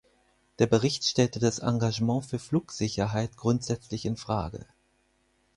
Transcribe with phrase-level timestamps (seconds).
[0.57, 4.65] Der Bericht stellte das Engagement für Flugsicherheit grundsätzlich in Frage.